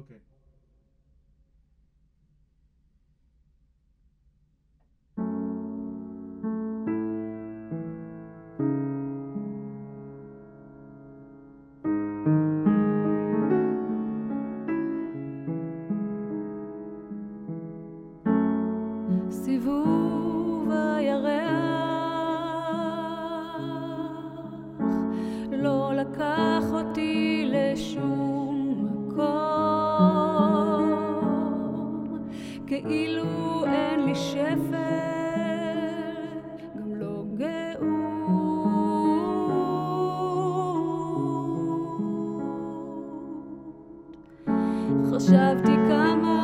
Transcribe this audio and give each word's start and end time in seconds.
Okay. 0.00 0.39
כאילו 32.88 33.64
אין 33.66 34.04
לי 34.04 34.14
שפל 34.14 34.70
גם 36.78 36.94
לא 36.94 37.24
גאות. 37.34 37.80
חשבתי 45.14 45.74
כמה 45.88 46.39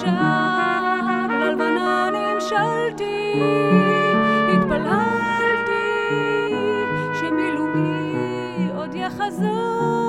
לשווא, 0.00 1.26
ללבנה 1.28 2.10
נמשלתי, 2.12 3.32
התפללתי 4.54 5.86
שמילואי 7.20 8.70
עוד 8.74 8.94
יחזור, 8.94 9.99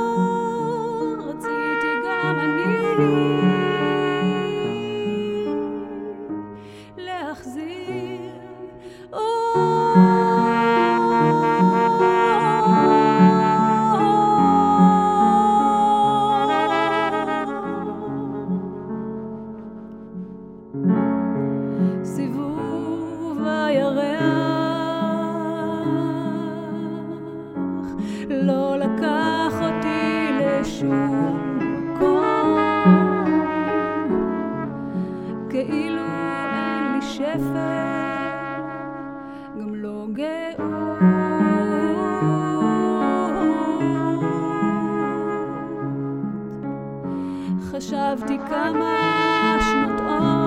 חשבתי 47.71 48.37
כמה 48.49 49.57
שנות 49.71 50.01
אור. 50.01 50.41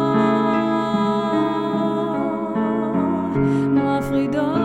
מפרידות 3.74 4.63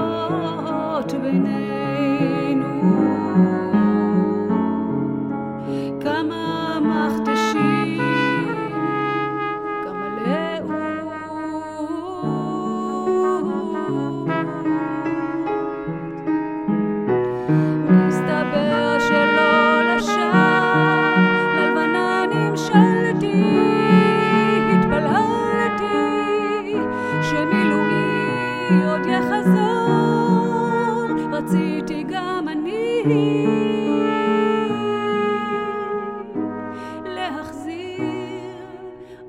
להחזיר 37.05 38.01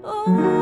אור 0.04 0.59